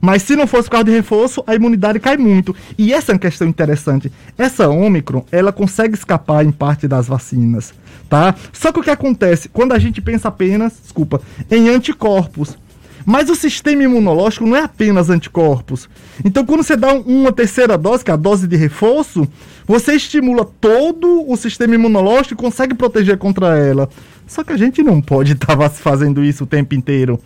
Mas 0.00 0.22
se 0.22 0.34
não 0.34 0.46
fosse 0.46 0.64
por 0.64 0.70
causa 0.70 0.84
de 0.86 0.92
reforço, 0.92 1.44
a 1.46 1.54
imunidade 1.54 2.00
cai 2.00 2.16
muito. 2.16 2.56
E 2.78 2.94
essa 2.94 3.12
é 3.12 3.14
uma 3.14 3.18
questão 3.18 3.46
interessante. 3.46 4.10
Essa 4.38 4.66
Omicron, 4.66 5.26
ela 5.30 5.52
consegue 5.52 5.94
escapar 5.94 6.42
em 6.42 6.50
parte 6.50 6.88
das 6.88 7.06
vacinas, 7.06 7.74
tá? 8.08 8.34
Só 8.50 8.72
que 8.72 8.80
o 8.80 8.82
que 8.82 8.88
acontece, 8.88 9.50
quando 9.50 9.72
a 9.72 9.78
gente 9.78 10.00
pensa 10.00 10.28
apenas, 10.28 10.72
desculpa, 10.82 11.20
em 11.50 11.68
anticorpos, 11.68 12.56
mas 13.04 13.28
o 13.30 13.34
sistema 13.34 13.82
imunológico 13.82 14.46
não 14.46 14.56
é 14.56 14.62
apenas 14.62 15.10
anticorpos. 15.10 15.88
Então, 16.24 16.44
quando 16.44 16.62
você 16.62 16.76
dá 16.76 16.92
uma 16.92 17.32
terceira 17.32 17.76
dose, 17.78 18.04
que 18.04 18.10
é 18.10 18.14
a 18.14 18.16
dose 18.16 18.46
de 18.46 18.56
reforço, 18.56 19.26
você 19.66 19.94
estimula 19.94 20.44
todo 20.60 21.24
o 21.30 21.36
sistema 21.36 21.74
imunológico 21.74 22.34
e 22.34 22.36
consegue 22.36 22.74
proteger 22.74 23.18
contra 23.18 23.56
ela. 23.56 23.88
Só 24.26 24.44
que 24.44 24.52
a 24.52 24.56
gente 24.56 24.82
não 24.82 25.00
pode 25.00 25.32
estar 25.32 25.56
tá 25.56 25.70
fazendo 25.70 26.24
isso 26.24 26.44
o 26.44 26.46
tempo 26.46 26.74
inteiro. 26.74 27.18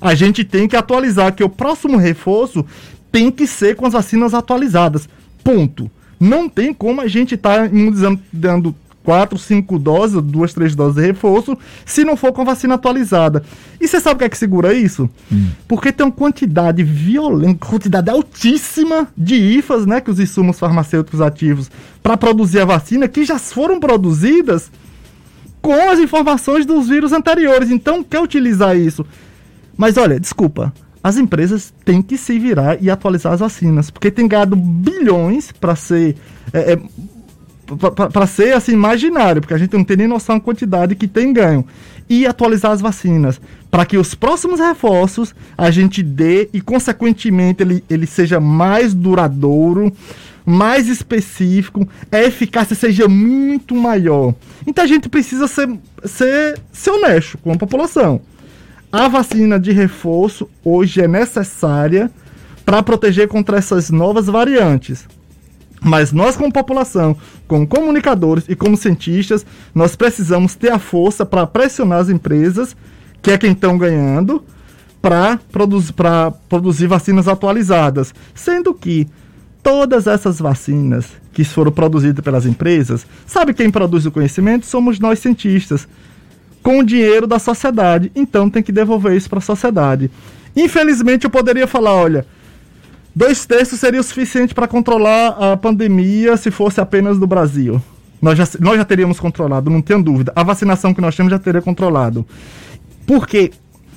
A 0.00 0.14
gente 0.14 0.44
tem 0.44 0.66
que 0.66 0.76
atualizar 0.76 1.34
que 1.34 1.44
o 1.44 1.48
próximo 1.48 1.96
reforço 1.96 2.64
tem 3.12 3.30
que 3.30 3.46
ser 3.46 3.76
com 3.76 3.86
as 3.86 3.92
vacinas 3.92 4.34
atualizadas. 4.34 5.08
Ponto. 5.44 5.90
Não 6.18 6.48
tem 6.48 6.72
como 6.72 7.00
a 7.00 7.08
gente 7.08 7.34
estar 7.34 7.60
tá 7.60 7.66
imunizando, 7.66 8.74
quatro, 9.02 9.38
cinco 9.38 9.78
doses, 9.78 10.20
duas, 10.22 10.52
três 10.52 10.74
doses 10.74 10.96
de 10.96 11.06
reforço, 11.06 11.56
se 11.84 12.04
não 12.04 12.16
for 12.16 12.32
com 12.32 12.44
vacina 12.44 12.74
atualizada. 12.74 13.42
E 13.80 13.88
você 13.88 14.00
sabe 14.00 14.16
o 14.16 14.18
que 14.18 14.24
é 14.24 14.28
que 14.28 14.38
segura 14.38 14.74
isso? 14.74 15.08
Hum. 15.32 15.48
Porque 15.66 15.92
tem 15.92 16.06
uma 16.06 16.12
quantidade 16.12 16.82
violenta, 16.82 17.66
quantidade 17.66 18.10
altíssima 18.10 19.08
de 19.16 19.34
IFAs, 19.34 19.86
né, 19.86 20.00
que 20.00 20.10
os 20.10 20.20
insumos 20.20 20.58
farmacêuticos 20.58 21.20
ativos 21.20 21.70
para 22.02 22.16
produzir 22.16 22.60
a 22.60 22.64
vacina, 22.64 23.08
que 23.08 23.24
já 23.24 23.38
foram 23.38 23.80
produzidas 23.80 24.70
com 25.60 25.90
as 25.90 25.98
informações 25.98 26.64
dos 26.66 26.88
vírus 26.88 27.12
anteriores. 27.12 27.70
Então, 27.70 28.02
quer 28.02 28.20
utilizar 28.20 28.76
isso? 28.76 29.04
Mas 29.76 29.96
olha, 29.96 30.20
desculpa, 30.20 30.72
as 31.02 31.16
empresas 31.16 31.72
têm 31.84 32.02
que 32.02 32.18
se 32.18 32.38
virar 32.38 32.82
e 32.82 32.90
atualizar 32.90 33.32
as 33.32 33.40
vacinas, 33.40 33.90
porque 33.90 34.10
tem 34.10 34.28
ganhado 34.28 34.54
bilhões 34.54 35.52
para 35.52 35.74
ser 35.74 36.16
é, 36.52 36.74
é, 36.74 36.78
para 37.76 38.26
ser 38.26 38.54
assim 38.54 38.72
imaginário, 38.72 39.40
porque 39.40 39.54
a 39.54 39.58
gente 39.58 39.74
não 39.74 39.84
tem 39.84 39.96
nem 39.96 40.08
noção 40.08 40.36
da 40.36 40.44
quantidade 40.44 40.94
que 40.94 41.06
tem 41.06 41.32
ganho. 41.32 41.64
E 42.08 42.26
atualizar 42.26 42.72
as 42.72 42.80
vacinas, 42.80 43.40
para 43.70 43.86
que 43.86 43.96
os 43.96 44.14
próximos 44.14 44.58
reforços 44.58 45.34
a 45.56 45.70
gente 45.70 46.02
dê 46.02 46.48
e, 46.52 46.60
consequentemente, 46.60 47.62
ele, 47.62 47.84
ele 47.88 48.06
seja 48.06 48.40
mais 48.40 48.92
duradouro, 48.92 49.92
mais 50.44 50.88
específico, 50.88 51.88
a 52.10 52.20
eficácia 52.20 52.74
seja 52.74 53.06
muito 53.06 53.74
maior. 53.74 54.34
Então 54.66 54.82
a 54.82 54.86
gente 54.86 55.08
precisa 55.08 55.46
ser, 55.46 55.70
ser, 56.04 56.58
ser 56.72 56.90
honesto 56.90 57.38
com 57.38 57.52
a 57.52 57.56
população. 57.56 58.20
A 58.90 59.06
vacina 59.06 59.60
de 59.60 59.70
reforço 59.70 60.50
hoje 60.64 61.00
é 61.00 61.06
necessária 61.06 62.10
para 62.64 62.82
proteger 62.82 63.28
contra 63.28 63.58
essas 63.58 63.90
novas 63.90 64.26
variantes. 64.26 65.06
Mas 65.80 66.12
nós, 66.12 66.36
como 66.36 66.52
população, 66.52 67.16
como 67.50 67.66
comunicadores 67.66 68.44
e 68.48 68.54
como 68.54 68.76
cientistas, 68.76 69.44
nós 69.74 69.96
precisamos 69.96 70.54
ter 70.54 70.70
a 70.70 70.78
força 70.78 71.26
para 71.26 71.44
pressionar 71.48 71.98
as 71.98 72.08
empresas, 72.08 72.76
que 73.20 73.32
é 73.32 73.36
quem 73.36 73.50
estão 73.50 73.76
ganhando, 73.76 74.44
para 75.02 75.36
produzir, 75.50 75.92
produzir 76.48 76.86
vacinas 76.86 77.26
atualizadas. 77.26 78.14
Sendo 78.36 78.72
que 78.72 79.08
todas 79.64 80.06
essas 80.06 80.38
vacinas 80.38 81.08
que 81.32 81.42
foram 81.42 81.72
produzidas 81.72 82.24
pelas 82.24 82.46
empresas, 82.46 83.04
sabe 83.26 83.52
quem 83.52 83.68
produz 83.68 84.06
o 84.06 84.12
conhecimento? 84.12 84.64
Somos 84.64 85.00
nós 85.00 85.18
cientistas, 85.18 85.88
com 86.62 86.78
o 86.78 86.84
dinheiro 86.84 87.26
da 87.26 87.40
sociedade. 87.40 88.12
Então 88.14 88.48
tem 88.48 88.62
que 88.62 88.70
devolver 88.70 89.16
isso 89.16 89.28
para 89.28 89.40
a 89.40 89.42
sociedade. 89.42 90.08
Infelizmente 90.54 91.24
eu 91.24 91.30
poderia 91.30 91.66
falar, 91.66 91.94
olha, 91.96 92.24
dois 93.14 93.44
terços 93.46 93.80
seria 93.80 94.00
o 94.00 94.04
suficiente 94.04 94.54
para 94.54 94.68
controlar 94.68 95.52
a 95.52 95.56
pandemia 95.56 96.36
se 96.36 96.50
fosse 96.50 96.80
apenas 96.80 97.18
do 97.18 97.26
Brasil. 97.26 97.80
Nós 98.20 98.36
já, 98.36 98.46
nós 98.60 98.76
já 98.76 98.84
teríamos 98.84 99.18
controlado, 99.18 99.70
não 99.70 99.80
tenho 99.80 100.02
dúvida. 100.02 100.32
A 100.36 100.42
vacinação 100.42 100.92
que 100.92 101.00
nós 101.00 101.16
temos 101.16 101.30
já 101.30 101.38
teria 101.38 101.62
controlado. 101.62 102.26
Porque 103.06 103.50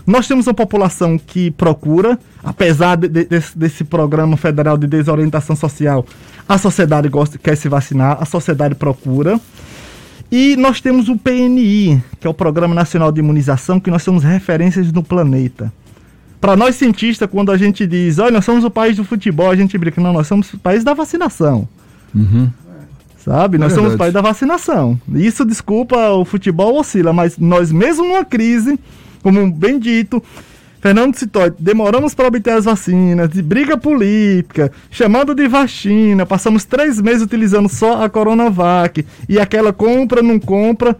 nós 0.05 0.27
temos 0.27 0.47
uma 0.47 0.53
população 0.53 1.17
que 1.17 1.51
procura, 1.51 2.17
apesar 2.43 2.95
de, 2.95 3.07
de, 3.07 3.25
desse, 3.25 3.57
desse, 3.57 3.83
programa 3.83 4.35
federal 4.35 4.77
de 4.77 4.87
desorientação 4.87 5.55
social, 5.55 6.05
a 6.47 6.57
sociedade 6.57 7.07
gosta, 7.07 7.37
quer 7.37 7.55
se 7.55 7.69
vacinar, 7.69 8.17
a 8.19 8.25
sociedade 8.25 8.75
procura. 8.75 9.39
E 10.31 10.55
nós 10.55 10.81
temos 10.81 11.09
o 11.09 11.17
PNI, 11.17 12.01
que 12.19 12.25
é 12.25 12.29
o 12.29 12.33
Programa 12.33 12.73
Nacional 12.73 13.11
de 13.11 13.19
Imunização, 13.19 13.79
que 13.79 13.91
nós 13.91 14.03
somos 14.03 14.23
referências 14.23 14.91
no 14.91 15.03
planeta. 15.03 15.71
Para 16.43 16.57
nós 16.57 16.75
cientistas, 16.75 17.29
quando 17.31 17.53
a 17.53 17.57
gente 17.57 17.87
diz, 17.87 18.19
olha, 18.19 18.31
nós 18.31 18.43
somos 18.43 18.65
o 18.65 18.69
país 18.69 18.97
do 18.97 19.05
futebol, 19.05 19.49
a 19.49 19.55
gente 19.55 19.77
brinca, 19.77 20.01
não, 20.01 20.11
nós 20.11 20.27
somos 20.27 20.53
o 20.53 20.59
país 20.59 20.83
da 20.83 20.93
vacinação. 20.93 21.65
Uhum. 22.13 22.51
Sabe? 23.17 23.57
Nós 23.57 23.71
é 23.71 23.75
somos 23.75 23.93
o 23.93 23.97
país 23.97 24.11
da 24.11 24.19
vacinação. 24.19 24.99
Isso, 25.15 25.45
desculpa, 25.45 26.09
o 26.09 26.25
futebol 26.25 26.77
oscila, 26.77 27.13
mas 27.13 27.37
nós 27.37 27.71
mesmo 27.71 28.05
numa 28.05 28.25
crise, 28.25 28.77
como 29.21 29.49
bem 29.49 29.79
dito, 29.79 30.21
Fernando 30.81 31.15
citou, 31.15 31.49
demoramos 31.57 32.13
para 32.13 32.27
obter 32.27 32.51
as 32.51 32.65
vacinas, 32.65 33.29
de 33.29 33.41
briga 33.41 33.77
política, 33.77 34.69
chamando 34.91 35.33
de 35.33 35.47
vacina, 35.47 36.25
passamos 36.25 36.65
três 36.65 36.99
meses 36.99 37.23
utilizando 37.23 37.69
só 37.69 38.03
a 38.03 38.09
Coronavac, 38.09 39.05
e 39.29 39.39
aquela 39.39 39.71
compra, 39.71 40.21
não 40.21 40.37
compra. 40.37 40.97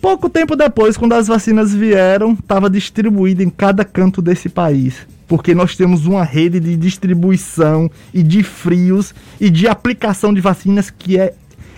Pouco 0.00 0.30
tempo 0.30 0.54
depois, 0.54 0.96
quando 0.96 1.14
as 1.14 1.26
vacinas 1.26 1.74
vieram, 1.74 2.32
estava 2.32 2.70
distribuída 2.70 3.42
em 3.42 3.50
cada 3.50 3.84
canto 3.84 4.22
desse 4.22 4.48
país. 4.48 4.94
Porque 5.26 5.56
nós 5.56 5.76
temos 5.76 6.06
uma 6.06 6.22
rede 6.22 6.60
de 6.60 6.76
distribuição 6.76 7.90
e 8.14 8.22
de 8.22 8.44
frios 8.44 9.12
e 9.40 9.50
de 9.50 9.66
aplicação 9.66 10.32
de 10.32 10.40
vacinas 10.40 10.88
que 10.88 11.18
é, 11.18 11.34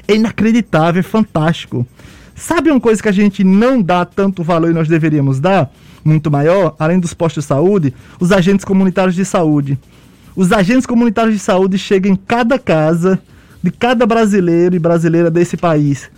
inacreditável, 0.07 1.01
é 1.01 1.03
fantástico. 1.03 1.87
Sabe 2.37 2.71
uma 2.71 2.81
coisa 2.81 3.03
que 3.03 3.09
a 3.09 3.13
gente 3.13 3.43
não 3.43 3.81
dá 3.81 4.05
tanto 4.05 4.45
valor 4.45 4.71
e 4.71 4.75
nós 4.75 4.87
deveríamos 4.87 5.41
dar? 5.41 5.73
Muito 6.05 6.31
maior, 6.31 6.77
além 6.79 7.01
dos 7.01 7.15
postos 7.15 7.45
de 7.45 7.49
saúde, 7.49 7.95
os 8.21 8.33
agentes 8.33 8.67
comunitários 8.67 9.15
de 9.15 9.25
saúde. 9.25 9.79
Os 10.37 10.53
agentes 10.53 10.85
comunitários 10.85 11.35
de 11.35 11.41
saúde 11.41 11.79
chegam 11.79 12.13
em 12.13 12.17
cada 12.17 12.59
casa 12.59 13.19
de 13.63 13.71
cada 13.71 14.07
brasileiro 14.07 14.77
e 14.77 14.79
brasileira 14.79 15.31
desse 15.31 15.57
país 15.57 16.11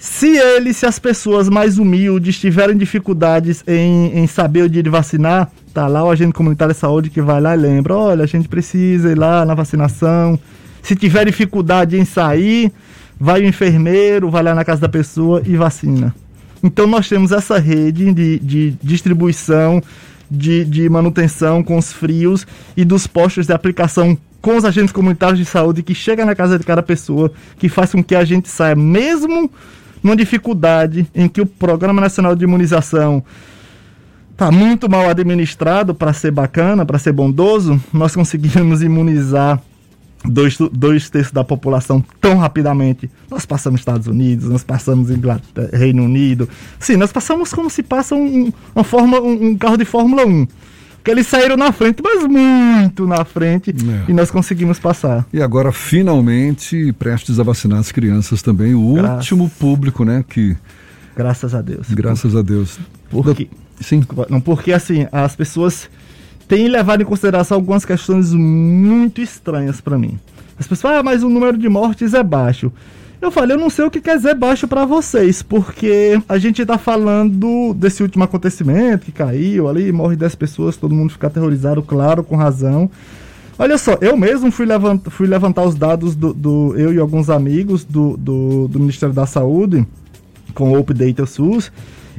se 0.00 0.34
eles, 0.34 0.78
se 0.78 0.86
as 0.86 0.98
pessoas 0.98 1.50
mais 1.50 1.76
humildes 1.76 2.40
tiverem 2.40 2.74
dificuldades 2.74 3.62
em, 3.66 4.18
em 4.18 4.26
saber 4.26 4.62
o 4.62 4.68
dia 4.68 4.82
de 4.82 4.88
vacinar, 4.88 5.50
tá 5.74 5.86
lá 5.86 6.02
o 6.02 6.10
agente 6.10 6.32
comunitário 6.32 6.72
de 6.72 6.80
saúde 6.80 7.10
que 7.10 7.20
vai 7.20 7.38
lá 7.38 7.54
e 7.54 7.58
lembra: 7.58 7.94
olha, 7.94 8.24
a 8.24 8.26
gente 8.26 8.48
precisa 8.48 9.12
ir 9.12 9.18
lá 9.18 9.44
na 9.44 9.54
vacinação. 9.54 10.40
Se 10.82 10.96
tiver 10.96 11.26
dificuldade 11.26 11.98
em 11.98 12.06
sair, 12.06 12.72
vai 13.20 13.42
o 13.42 13.46
enfermeiro, 13.46 14.30
vai 14.30 14.42
lá 14.42 14.54
na 14.54 14.64
casa 14.64 14.80
da 14.80 14.88
pessoa 14.88 15.42
e 15.44 15.54
vacina. 15.54 16.14
Então 16.62 16.86
nós 16.86 17.06
temos 17.06 17.30
essa 17.30 17.58
rede 17.58 18.10
de, 18.14 18.38
de 18.38 18.70
distribuição, 18.82 19.82
de, 20.30 20.64
de 20.64 20.88
manutenção 20.88 21.62
com 21.62 21.76
os 21.76 21.92
frios 21.92 22.46
e 22.74 22.86
dos 22.86 23.06
postos 23.06 23.46
de 23.46 23.52
aplicação 23.52 24.16
com 24.40 24.56
os 24.56 24.64
agentes 24.64 24.92
comunitários 24.92 25.38
de 25.38 25.44
saúde 25.44 25.82
que 25.82 25.94
chega 25.94 26.24
na 26.24 26.34
casa 26.34 26.58
de 26.58 26.64
cada 26.64 26.82
pessoa, 26.82 27.30
que 27.58 27.68
faz 27.68 27.92
com 27.92 28.02
que 28.02 28.14
a 28.14 28.24
gente 28.24 28.48
saia, 28.48 28.74
mesmo 28.74 29.50
numa 30.02 30.16
dificuldade 30.16 31.06
em 31.14 31.28
que 31.28 31.40
o 31.40 31.46
Programa 31.46 32.00
Nacional 32.00 32.34
de 32.34 32.44
Imunização 32.44 33.22
está 34.32 34.50
muito 34.50 34.88
mal 34.88 35.08
administrado 35.08 35.94
para 35.94 36.12
ser 36.12 36.30
bacana, 36.30 36.86
para 36.86 36.98
ser 36.98 37.12
bondoso, 37.12 37.80
nós 37.92 38.14
conseguimos 38.14 38.82
imunizar 38.82 39.60
dois, 40.24 40.56
dois 40.72 41.10
terços 41.10 41.32
da 41.32 41.44
população 41.44 42.02
tão 42.20 42.38
rapidamente. 42.38 43.10
Nós 43.30 43.44
passamos 43.44 43.80
Estados 43.80 44.06
Unidos, 44.06 44.48
nós 44.48 44.64
passamos 44.64 45.10
Inglaterra, 45.10 45.70
Reino 45.72 46.04
Unido. 46.04 46.48
Sim, 46.78 46.96
nós 46.96 47.12
passamos 47.12 47.52
como 47.52 47.68
se 47.68 47.82
passa 47.82 48.14
um, 48.14 48.52
uma 48.74 48.84
forma, 48.84 49.20
um, 49.20 49.48
um 49.48 49.58
carro 49.58 49.76
de 49.76 49.84
Fórmula 49.84 50.26
1 50.26 50.46
que 51.02 51.10
eles 51.10 51.26
saíram 51.26 51.56
na 51.56 51.72
frente, 51.72 52.02
mas 52.02 52.24
muito 52.24 53.06
na 53.06 53.24
frente, 53.24 53.70
é. 53.70 54.10
e 54.10 54.12
nós 54.12 54.30
conseguimos 54.30 54.78
passar. 54.78 55.26
E 55.32 55.42
agora, 55.42 55.72
finalmente, 55.72 56.92
prestes 56.92 57.38
a 57.40 57.42
vacinar 57.42 57.78
as 57.78 57.90
crianças 57.90 58.42
também, 58.42 58.74
o 58.74 58.94
Graças... 58.94 59.16
último 59.16 59.48
público, 59.48 60.04
né, 60.04 60.24
que... 60.28 60.56
Graças 61.16 61.54
a 61.54 61.60
Deus. 61.60 61.88
Graças 61.90 62.36
a 62.36 62.42
Deus. 62.42 62.78
Porque, 63.10 63.48
Sim. 63.80 64.04
Não, 64.28 64.40
porque, 64.40 64.72
assim, 64.72 65.06
as 65.10 65.34
pessoas 65.34 65.88
têm 66.46 66.68
levado 66.68 67.02
em 67.02 67.06
consideração 67.06 67.56
algumas 67.56 67.84
questões 67.84 68.32
muito 68.32 69.20
estranhas 69.20 69.80
para 69.80 69.98
mim. 69.98 70.18
As 70.58 70.66
pessoas 70.66 70.82
falam, 70.82 70.98
ah, 70.98 71.02
mas 71.02 71.22
o 71.22 71.30
número 71.30 71.56
de 71.56 71.68
mortes 71.68 72.12
é 72.12 72.22
baixo. 72.22 72.70
Eu 73.20 73.30
falei, 73.30 73.54
eu 73.54 73.60
não 73.60 73.68
sei 73.68 73.84
o 73.84 73.90
que 73.90 74.00
quer 74.00 74.16
dizer 74.16 74.34
baixo 74.34 74.66
para 74.66 74.86
vocês, 74.86 75.42
porque 75.42 76.18
a 76.26 76.38
gente 76.38 76.64
tá 76.64 76.78
falando 76.78 77.74
desse 77.74 78.02
último 78.02 78.24
acontecimento 78.24 79.04
que 79.04 79.12
caiu 79.12 79.68
ali, 79.68 79.92
morre 79.92 80.16
10 80.16 80.34
pessoas, 80.36 80.78
todo 80.78 80.94
mundo 80.94 81.12
fica 81.12 81.26
aterrorizado, 81.26 81.82
claro, 81.82 82.24
com 82.24 82.34
razão. 82.34 82.90
Olha 83.58 83.76
só, 83.76 83.98
eu 84.00 84.16
mesmo 84.16 84.50
fui, 84.50 84.64
levant, 84.64 85.02
fui 85.10 85.26
levantar 85.26 85.64
os 85.64 85.74
dados 85.74 86.16
do, 86.16 86.32
do, 86.32 86.74
eu 86.78 86.94
e 86.94 86.98
alguns 86.98 87.28
amigos 87.28 87.84
do, 87.84 88.16
do, 88.16 88.66
do 88.68 88.80
Ministério 88.80 89.14
da 89.14 89.26
Saúde 89.26 89.86
com 90.54 90.72
o 90.72 90.78
Update 90.78 91.26
SUS 91.26 91.70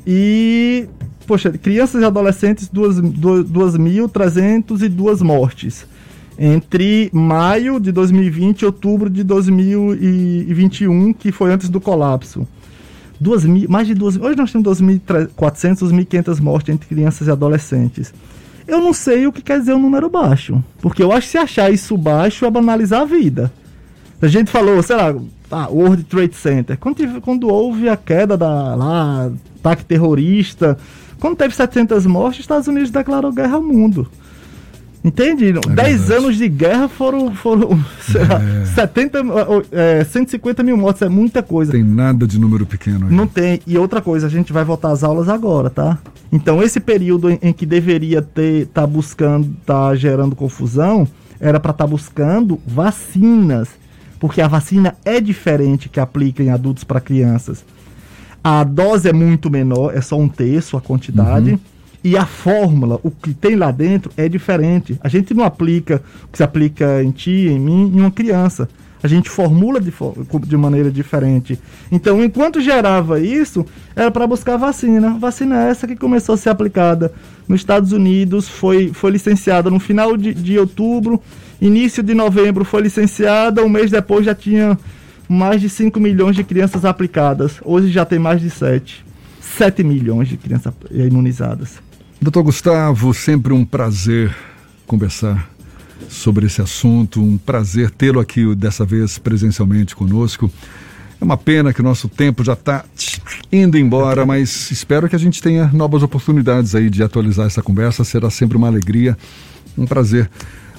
e, 0.05 0.87
poxa, 1.25 1.49
crianças 1.49 2.03
e 2.03 2.05
adolescentes, 2.05 2.69
2.302 2.69 5.23
mortes 5.23 5.87
entre 6.37 7.09
maio 7.13 7.79
de 7.79 7.91
2020 7.91 8.61
e 8.61 8.65
outubro 8.65 9.09
de 9.09 9.23
2021, 9.23 11.13
que 11.13 11.31
foi 11.31 11.51
antes 11.51 11.69
do 11.69 11.79
colapso. 11.79 12.47
Duas 13.19 13.45
mil, 13.45 13.69
mais 13.69 13.87
de 13.87 13.93
duas, 13.93 14.17
hoje 14.17 14.35
nós 14.35 14.51
temos 14.51 14.81
2.400, 14.81 15.91
2.500 15.91 16.39
mortes 16.39 16.73
entre 16.73 16.87
crianças 16.87 17.27
e 17.27 17.31
adolescentes. 17.31 18.13
Eu 18.67 18.79
não 18.79 18.93
sei 18.93 19.27
o 19.27 19.31
que 19.31 19.41
quer 19.41 19.59
dizer 19.59 19.73
um 19.73 19.81
número 19.81 20.09
baixo, 20.09 20.63
porque 20.81 21.03
eu 21.03 21.11
acho 21.11 21.27
que 21.27 21.31
se 21.31 21.37
achar 21.37 21.71
isso 21.71 21.97
baixo 21.97 22.45
é 22.45 22.49
banalizar 22.49 23.01
a 23.01 23.05
vida. 23.05 23.51
A 24.21 24.27
gente 24.27 24.49
falou, 24.49 24.81
sei 24.81 24.95
lá, 24.95 25.13
ah, 25.51 25.67
World 25.67 26.03
Trade 26.03 26.35
Center. 26.35 26.77
Quando, 26.77 27.21
quando 27.21 27.47
houve 27.47 27.89
a 27.89 27.97
queda 27.97 28.37
da 28.37 28.75
lá, 28.75 29.31
ataque 29.59 29.83
terrorista, 29.83 30.77
quando 31.19 31.35
teve 31.35 31.55
700 31.55 32.05
mortes, 32.05 32.39
os 32.39 32.43
Estados 32.43 32.67
Unidos 32.67 32.89
declarou 32.89 33.31
guerra 33.31 33.55
ao 33.55 33.63
mundo. 33.63 34.07
Entende? 35.03 35.49
É 35.49 35.69
10 35.73 36.11
anos 36.11 36.37
de 36.37 36.47
guerra 36.47 36.87
foram, 36.87 37.33
foram 37.33 37.71
é. 38.61 38.65
70, 38.65 39.19
é, 39.71 40.03
150 40.03 40.61
mil 40.61 40.77
mortes, 40.77 41.01
é 41.01 41.09
muita 41.09 41.41
coisa. 41.41 41.71
Tem 41.71 41.83
nada 41.83 42.27
de 42.27 42.39
número 42.39 42.65
pequeno 42.67 43.07
aí. 43.07 43.13
Não 43.13 43.25
tem. 43.25 43.59
E 43.65 43.77
outra 43.77 43.99
coisa, 43.99 44.27
a 44.27 44.29
gente 44.29 44.53
vai 44.53 44.63
voltar 44.63 44.91
às 44.91 45.03
aulas 45.03 45.27
agora, 45.27 45.71
tá? 45.71 45.97
Então, 46.31 46.61
esse 46.61 46.79
período 46.79 47.31
em, 47.31 47.39
em 47.41 47.51
que 47.51 47.65
deveria 47.65 48.21
ter, 48.21 48.67
tá 48.67 48.85
buscando, 48.85 49.49
tá 49.65 49.95
gerando 49.95 50.35
confusão, 50.35 51.07
era 51.39 51.59
para 51.59 51.71
estar 51.71 51.85
tá 51.85 51.89
buscando 51.89 52.59
vacinas. 52.65 53.69
Porque 54.19 54.39
a 54.39 54.47
vacina 54.47 54.95
é 55.03 55.19
diferente 55.19 55.89
que 55.89 55.99
aplica 55.99 56.43
em 56.43 56.51
adultos 56.51 56.83
para 56.83 57.01
crianças. 57.01 57.65
A 58.43 58.63
dose 58.63 59.09
é 59.09 59.13
muito 59.13 59.49
menor, 59.49 59.95
é 59.95 60.01
só 60.01 60.15
um 60.15 60.29
terço 60.29 60.77
a 60.77 60.81
quantidade. 60.81 61.51
Uhum 61.53 61.70
e 62.03 62.17
a 62.17 62.25
fórmula, 62.25 62.99
o 63.03 63.11
que 63.11 63.33
tem 63.33 63.55
lá 63.55 63.69
dentro 63.71 64.11
é 64.17 64.27
diferente. 64.27 64.97
A 65.01 65.07
gente 65.07 65.33
não 65.33 65.43
aplica 65.43 66.01
o 66.23 66.27
que 66.29 66.37
se 66.37 66.43
aplica 66.43 67.03
em 67.03 67.11
ti, 67.11 67.47
em 67.47 67.59
mim, 67.59 67.91
em 67.93 67.99
uma 67.99 68.11
criança. 68.11 68.67
A 69.03 69.07
gente 69.07 69.29
formula 69.29 69.79
de, 69.79 69.91
de 70.47 70.57
maneira 70.57 70.91
diferente. 70.91 71.59
Então, 71.91 72.23
enquanto 72.23 72.61
gerava 72.61 73.19
isso, 73.19 73.65
era 73.95 74.11
para 74.11 74.27
buscar 74.27 74.57
vacina. 74.57 75.17
Vacina 75.19 75.63
essa 75.63 75.87
que 75.87 75.95
começou 75.95 76.35
a 76.35 76.37
ser 76.37 76.49
aplicada 76.49 77.11
nos 77.47 77.61
Estados 77.61 77.91
Unidos, 77.91 78.47
foi, 78.47 78.91
foi 78.93 79.11
licenciada 79.11 79.69
no 79.69 79.79
final 79.79 80.15
de, 80.15 80.33
de 80.33 80.57
outubro, 80.57 81.21
início 81.59 82.01
de 82.01 82.13
novembro 82.13 82.63
foi 82.63 82.83
licenciada, 82.83 83.63
um 83.63 83.69
mês 83.69 83.91
depois 83.91 84.25
já 84.25 84.33
tinha 84.35 84.77
mais 85.27 85.61
de 85.61 85.69
5 85.69 85.99
milhões 85.99 86.35
de 86.35 86.43
crianças 86.43 86.85
aplicadas. 86.85 87.59
Hoje 87.63 87.89
já 87.89 88.05
tem 88.05 88.19
mais 88.19 88.39
de 88.39 88.49
7. 88.49 89.03
7 89.39 89.83
milhões 89.83 90.27
de 90.27 90.37
crianças 90.37 90.73
imunizadas. 90.91 91.90
Doutor 92.21 92.43
Gustavo, 92.43 93.15
sempre 93.15 93.51
um 93.51 93.65
prazer 93.65 94.31
conversar 94.85 95.49
sobre 96.07 96.45
esse 96.45 96.61
assunto. 96.61 97.19
Um 97.19 97.35
prazer 97.35 97.89
tê-lo 97.89 98.19
aqui 98.19 98.53
dessa 98.53 98.85
vez 98.85 99.17
presencialmente 99.17 99.95
conosco. 99.95 100.47
É 101.19 101.23
uma 101.23 101.35
pena 101.35 101.73
que 101.73 101.81
o 101.81 101.83
nosso 101.83 102.07
tempo 102.07 102.43
já 102.43 102.53
está 102.53 102.85
indo 103.51 103.75
embora, 103.75 104.23
mas 104.23 104.69
espero 104.69 105.09
que 105.09 105.15
a 105.15 105.19
gente 105.19 105.41
tenha 105.41 105.71
novas 105.73 106.03
oportunidades 106.03 106.75
aí 106.75 106.91
de 106.91 107.01
atualizar 107.01 107.47
essa 107.47 107.63
conversa. 107.63 108.03
Será 108.03 108.29
sempre 108.29 108.55
uma 108.55 108.67
alegria, 108.67 109.17
um 109.75 109.87
prazer. 109.87 110.29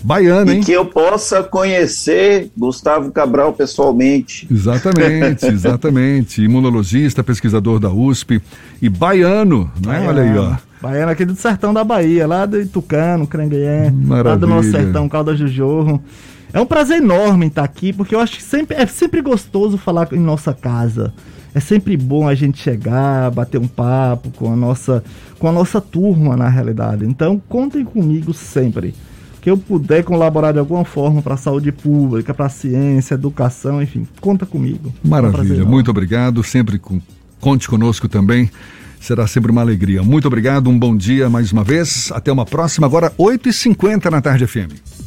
Baiana, 0.01 0.55
hein? 0.55 0.61
E 0.61 0.65
que 0.65 0.73
eu 0.73 0.85
possa 0.85 1.43
conhecer 1.43 2.53
Gustavo 2.57 3.11
Cabral 3.11 3.53
pessoalmente. 3.53 4.47
Exatamente, 4.49 5.47
exatamente. 5.51 6.41
Imunologista, 6.41 7.25
pesquisador 7.25 7.81
da 7.81 7.91
USP 7.91 8.41
e 8.81 8.89
baiano, 8.89 9.65
né? 9.85 9.99
Baiano. 9.99 10.09
Olha 10.09 10.23
aí, 10.23 10.39
ó. 10.39 10.72
Baiano 10.83 11.13
aqui 11.13 11.25
do 11.25 11.37
sertão 11.37 11.73
da 11.73 11.85
Bahia, 11.85 12.27
lá 12.27 12.45
de 12.45 12.67
Tucano, 12.67 13.25
Cranguié, 13.25 13.93
lá 14.25 14.35
do 14.35 14.49
nosso 14.49 14.69
sertão, 14.73 15.09
Caldas 15.09 15.39
do 15.39 15.47
Jorro. 15.47 16.03
É 16.53 16.61
um 16.61 16.67
prazer 16.67 16.99
enorme 16.99 17.47
estar 17.47 17.63
aqui, 17.63 17.93
porque 17.93 18.17
eu 18.17 18.19
acho 18.19 18.37
que 18.37 18.43
sempre, 18.43 18.77
é 18.77 18.85
sempre 18.85 19.23
gostoso 19.23 19.79
falar 19.79 20.09
em 20.13 20.19
nossa 20.19 20.53
casa. 20.53 21.15
É 21.55 21.61
sempre 21.61 21.97
bom 21.97 22.27
a 22.27 22.35
gente 22.35 22.59
chegar, 22.59 23.31
bater 23.31 23.61
um 23.61 23.69
papo 23.69 24.31
com 24.33 24.53
a 24.53 24.57
nossa, 24.57 25.05
com 25.39 25.47
a 25.47 25.53
nossa 25.53 25.81
turma, 25.81 26.37
na 26.37 26.49
realidade. 26.49 27.07
Então, 27.07 27.41
contem 27.49 27.85
comigo 27.85 28.35
sempre. 28.35 28.93
Que 29.41 29.51
eu 29.51 29.57
puder 29.57 30.03
colaborar 30.03 30.51
de 30.51 30.59
alguma 30.59 30.85
forma 30.85 31.23
para 31.23 31.35
a 31.35 31.37
saúde 31.37 31.71
pública, 31.71 32.35
para 32.35 32.47
a 32.47 32.49
ciência, 32.49 33.15
educação, 33.15 33.81
enfim, 33.81 34.07
conta 34.21 34.45
comigo. 34.45 34.93
Maravilha, 35.05 35.63
é 35.63 35.65
um 35.65 35.69
muito 35.69 35.91
obrigado. 35.91 36.43
Sempre 36.43 36.79
com, 36.79 37.01
conte 37.41 37.69
conosco 37.69 38.09
também. 38.09 38.51
Será 39.03 39.27
sempre 39.27 39.51
uma 39.51 39.61
alegria. 39.61 40.01
Muito 40.01 40.29
obrigado, 40.29 40.71
um 40.71 40.79
bom 40.79 40.97
dia 40.97 41.29
mais 41.29 41.51
uma 41.51 41.65
vez. 41.65 42.13
Até 42.13 42.31
uma 42.31 42.47
próxima, 42.47 42.87
agora 42.87 43.11
8h50 43.19 44.09
na 44.09 44.21
tarde 44.23 44.47
FM. 44.47 45.02